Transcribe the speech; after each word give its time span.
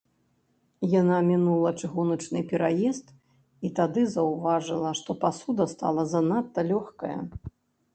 Яна 1.01 1.17
мінула 1.31 1.73
чыгуначны 1.81 2.43
пераезд 2.53 3.05
і 3.69 3.73
тады 3.83 4.09
заўважыла, 4.17 4.89
што 5.03 5.09
пасуда 5.25 5.63
стала 5.79 6.11
занадта 6.17 6.71
лёгкая. 6.75 7.17